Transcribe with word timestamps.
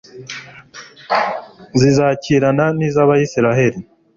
zisakirana 1.79 2.65
n'iz'abayisraheli 2.77 3.79